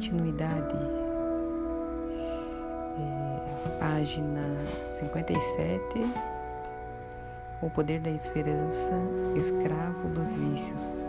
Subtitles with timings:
[0.00, 0.74] continuidade,
[2.98, 4.40] é, página
[4.86, 5.82] 57,
[7.60, 8.94] O Poder da Esperança,
[9.36, 11.04] Escravo dos Vícios.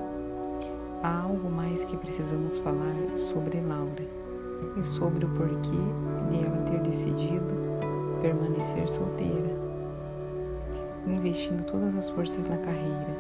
[1.04, 4.06] Há algo mais que precisamos falar sobre Laura
[4.78, 5.72] e sobre o porquê
[6.30, 7.56] de ela ter decidido
[8.22, 9.56] permanecer solteira,
[11.08, 13.16] investindo todas as forças na carreira.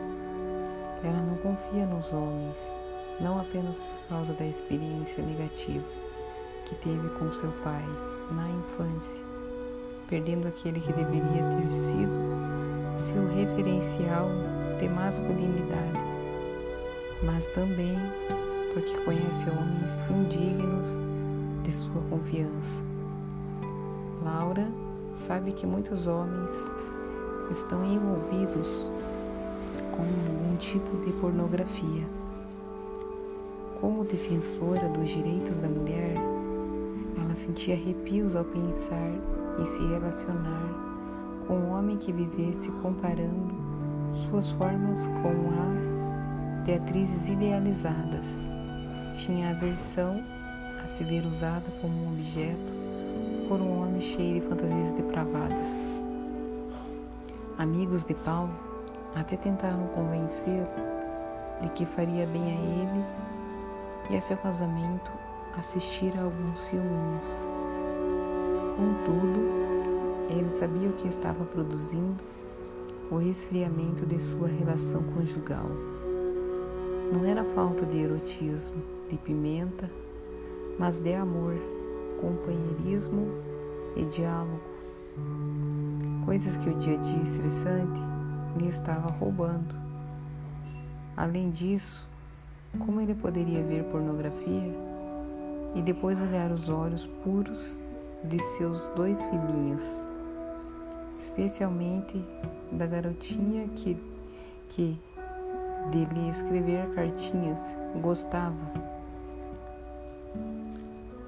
[1.02, 2.76] Ela não confia nos homens,
[3.21, 5.84] não apenas por causa da experiência negativa
[6.66, 7.84] que teve com seu pai
[8.31, 9.23] na infância,
[10.09, 12.12] perdendo aquele que deveria ter sido
[12.93, 14.27] seu referencial
[14.79, 15.99] de masculinidade,
[17.23, 17.98] mas também
[18.73, 20.98] porque conhece homens indignos
[21.63, 22.84] de sua confiança.
[24.23, 24.67] Laura
[25.13, 26.71] sabe que muitos homens
[27.49, 28.90] estão envolvidos
[29.91, 32.20] com algum tipo de pornografia
[33.82, 36.13] como defensora dos direitos da mulher,
[37.20, 39.12] ela sentia arrepios ao pensar
[39.60, 40.91] em se relacionar
[41.48, 43.55] com um homem que vivesse comparando
[44.29, 48.46] suas formas com a de atrizes idealizadas.
[49.15, 50.24] Tinha aversão
[50.84, 52.71] a se ver usada como um objeto
[53.49, 55.84] por um homem cheio de fantasias depravadas.
[57.57, 58.54] Amigos de Paulo
[59.15, 60.68] até tentaram convencê-lo
[61.62, 63.30] de que faria bem a ele
[64.12, 65.09] e a seu casamento
[65.57, 67.47] assistir a alguns ciúmes.
[68.75, 69.40] Contudo,
[70.29, 72.22] ele sabia o que estava produzindo
[73.09, 75.66] o resfriamento de sua relação conjugal.
[77.12, 79.90] Não era falta de erotismo, de pimenta,
[80.78, 81.56] mas de amor,
[82.19, 83.28] companheirismo
[83.96, 84.62] e diálogo.
[86.25, 88.01] Coisas que o dia a dia estressante
[88.57, 89.75] lhe estava roubando.
[91.16, 92.10] Além disso,
[92.80, 94.74] como ele poderia ver pornografia
[95.75, 97.82] e depois olhar os olhos puros
[98.24, 100.06] de seus dois filhinhos,
[101.20, 102.24] especialmente
[102.72, 103.98] da garotinha que,
[104.70, 105.00] que
[105.92, 108.56] dele escrever cartinhas gostava.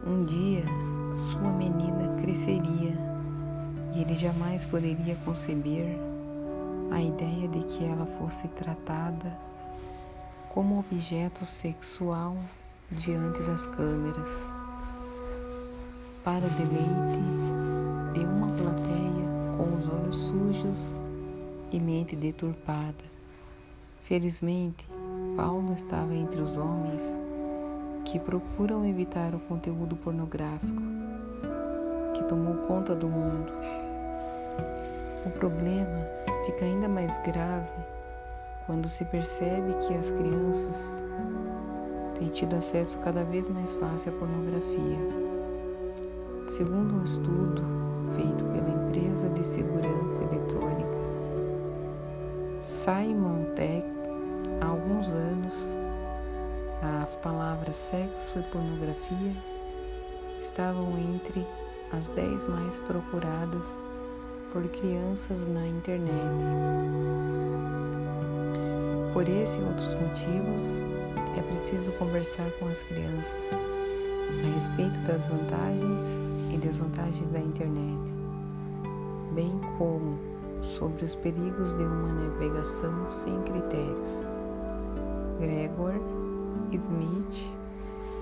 [0.05, 0.63] Um dia
[1.15, 2.93] sua menina cresceria
[3.93, 5.97] e ele jamais poderia conceber
[6.91, 9.37] a ideia de que ela fosse tratada
[10.53, 12.37] como objeto sexual
[12.91, 14.53] diante das câmeras,
[16.23, 20.97] para o deleite de uma plateia com os olhos sujos
[21.71, 23.03] e mente deturpada.
[24.03, 24.87] Felizmente,
[25.35, 27.19] Paulo estava entre os homens
[28.05, 30.83] que procuram evitar o conteúdo pornográfico
[32.13, 33.51] que tomou conta do mundo.
[35.25, 36.07] O problema
[36.45, 37.92] fica ainda mais grave
[38.65, 41.03] quando se percebe que as crianças
[42.17, 44.99] têm tido acesso cada vez mais fácil à pornografia.
[46.45, 47.63] Segundo um estudo
[48.15, 51.03] feito pela empresa de segurança eletrônica
[52.59, 53.85] Simon Tech,
[54.61, 55.75] há alguns anos,
[57.03, 59.35] as palavras sexo e pornografia
[60.39, 61.45] estavam entre
[61.91, 63.81] as dez mais procuradas
[64.51, 66.45] por crianças na internet.
[69.13, 70.81] Por esse e outros motivos,
[71.37, 76.17] é preciso conversar com as crianças a respeito das vantagens
[76.51, 77.99] e desvantagens da internet,
[79.35, 80.17] bem como
[80.63, 84.25] sobre os perigos de uma navegação sem critérios.
[85.39, 85.93] Gregor
[86.71, 87.47] Smith,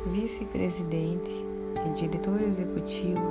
[0.08, 1.32] vice-presidente
[1.86, 3.22] e diretor executivo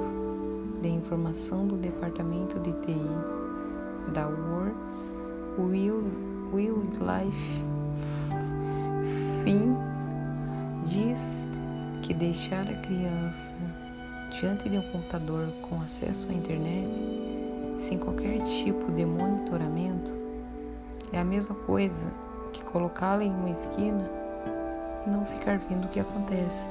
[0.81, 4.75] de informação do Departamento de TI da World
[5.59, 7.63] Will Wildlife
[9.45, 9.77] Finn
[10.85, 11.61] diz
[12.03, 13.53] que deixar a criança
[14.41, 16.89] diante de um computador com acesso à internet
[17.79, 20.11] sem qualquer tipo de monitoramento
[21.13, 22.11] é a mesma coisa
[22.53, 24.11] que colocá-la em uma esquina
[25.07, 26.69] e não ficar vendo o que acontece.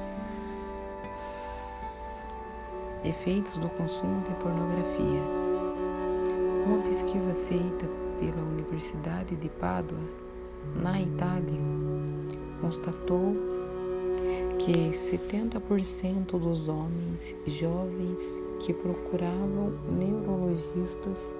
[3.02, 5.22] Efeitos do consumo de pornografia.
[6.66, 9.98] Uma pesquisa feita pela Universidade de Pádua,
[10.76, 11.60] na Itália,
[12.60, 13.34] constatou
[14.58, 21.36] que 70% dos homens jovens que procuravam neurologistas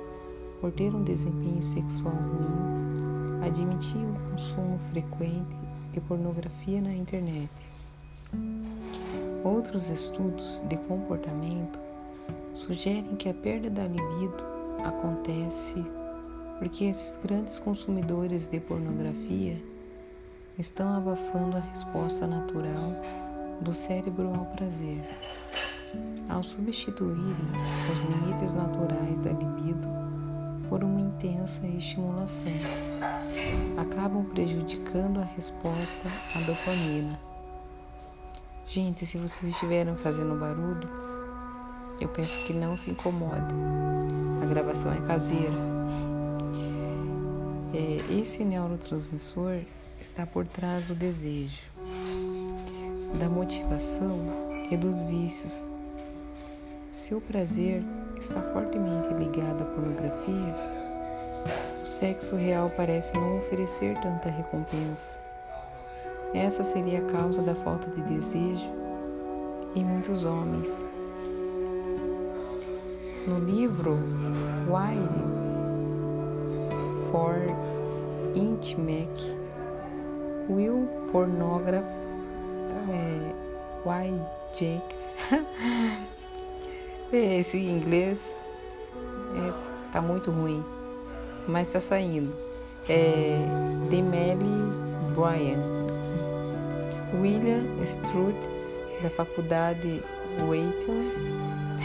[0.60, 5.56] por ter um desempenho sexual ruim admitiam o consumo frequente
[5.92, 7.50] de pornografia na internet.
[9.44, 11.78] Outros estudos de comportamento
[12.54, 14.42] sugerem que a perda da libido
[14.84, 15.84] acontece
[16.60, 19.60] porque esses grandes consumidores de pornografia
[20.58, 22.94] estão abafando a resposta natural
[23.62, 25.00] do cérebro ao prazer.
[26.28, 27.34] Ao substituírem
[27.90, 29.88] os limites naturais da libido
[30.68, 32.52] por uma intensa estimulação,
[33.78, 37.18] acabam prejudicando a resposta à dopamina.
[38.66, 40.88] Gente, se vocês estiverem fazendo barulho,
[41.98, 43.56] eu peço que não se incomodem.
[44.42, 45.79] A gravação é caseira.
[47.72, 49.61] É, esse neurotransmissor
[50.00, 51.70] está por trás do desejo,
[53.19, 54.19] da motivação
[54.70, 55.70] e dos vícios.
[56.90, 57.84] Seu prazer
[58.19, 60.55] está fortemente ligado à pornografia,
[61.81, 65.20] o sexo real parece não oferecer tanta recompensa.
[66.34, 68.70] Essa seria a causa da falta de desejo
[69.76, 70.84] em muitos homens.
[73.28, 73.93] No livro
[74.69, 75.39] Why
[77.10, 77.36] for
[78.34, 79.36] Intimate
[80.48, 81.84] Will Pornograph
[83.84, 84.12] Why
[84.52, 85.12] Jakes
[87.12, 88.42] esse inglês
[89.34, 90.62] é, tá muito ruim
[91.46, 92.32] mas tá saindo.
[92.88, 93.38] É
[93.90, 94.70] Demely
[95.14, 95.60] Bryan.
[97.20, 100.02] William Strutz da faculdade
[100.48, 101.10] Wheaton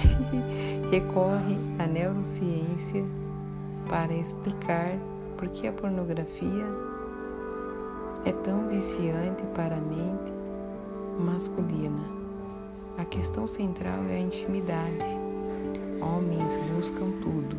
[0.91, 3.03] recorre à neurociência
[3.89, 4.95] para explicar
[5.37, 6.65] por que a pornografia
[8.25, 10.33] é tão viciante para a mente
[11.19, 12.03] masculina.
[12.97, 15.05] A questão central é a intimidade.
[16.01, 17.57] Homens buscam tudo,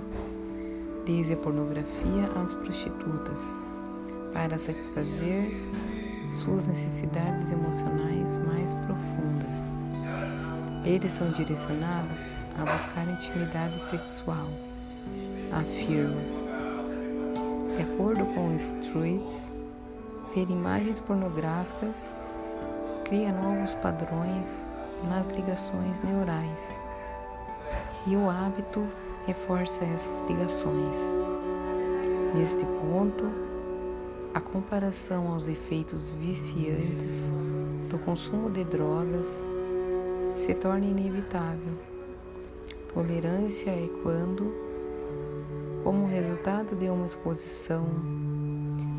[1.04, 3.40] desde a pornografia às prostitutas,
[4.32, 5.52] para satisfazer
[6.42, 9.54] suas necessidades emocionais mais profundas.
[10.84, 14.46] Eles são direcionados a buscar intimidade sexual,
[15.52, 16.35] afirma.
[17.76, 19.52] De acordo com Streets,
[20.34, 22.16] ver imagens pornográficas
[23.04, 24.72] cria novos padrões
[25.08, 26.80] nas ligações neurais
[28.06, 28.86] e o hábito
[29.26, 30.96] reforça essas ligações.
[32.34, 33.30] Neste ponto,
[34.32, 37.30] a comparação aos efeitos viciantes
[37.90, 39.46] do consumo de drogas
[40.34, 41.74] se torna inevitável.
[42.94, 44.50] Tolerância é quando,
[45.86, 47.86] como resultado de uma exposição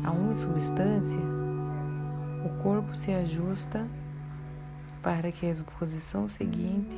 [0.02, 1.20] a uma substância,
[2.46, 3.86] o corpo se ajusta
[5.02, 6.96] para que a exposição seguinte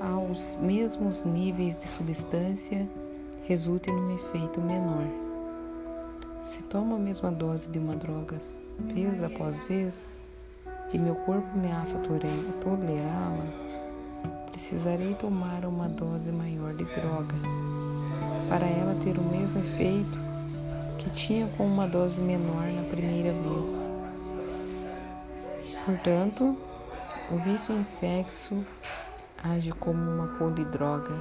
[0.00, 2.88] aos mesmos níveis de substância
[3.42, 5.08] resulte num efeito menor.
[6.44, 8.40] Se tomo a mesma dose de uma droga
[8.94, 10.16] vez após vez,
[10.92, 13.46] e meu corpo ameaça tolerá-la,
[14.52, 17.34] precisarei tomar uma dose maior de droga
[18.50, 20.18] para ela ter o mesmo efeito
[20.98, 23.88] que tinha com uma dose menor na primeira vez.
[25.86, 26.58] Portanto,
[27.30, 28.66] o vício em sexo
[29.40, 31.14] age como uma polidroga,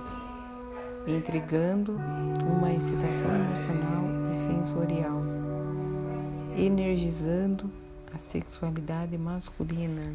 [1.06, 2.00] entregando
[2.42, 5.22] uma excitação emocional e sensorial,
[6.58, 7.70] energizando
[8.12, 10.14] a sexualidade masculina.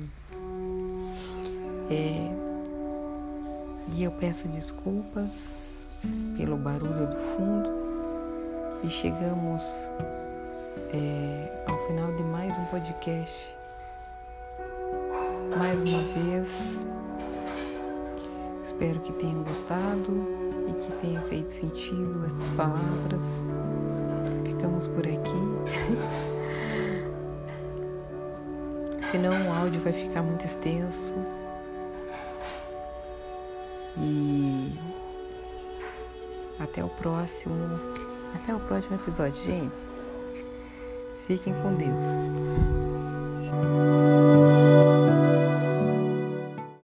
[1.88, 2.28] É,
[3.92, 5.73] e eu peço desculpas
[6.36, 7.70] pelo barulho do fundo
[8.82, 9.62] e chegamos
[10.92, 13.56] é, ao final de mais um podcast.
[15.56, 16.84] Mais uma vez,
[18.62, 20.26] espero que tenham gostado
[20.68, 23.54] e que tenha feito sentido essas palavras.
[24.44, 26.34] Ficamos por aqui.
[29.14, 31.14] senão o áudio vai ficar muito extenso.
[33.96, 34.76] E
[36.58, 37.54] até o próximo,
[38.34, 39.94] até o próximo episódio, gente.
[41.26, 42.04] Fiquem com Deus.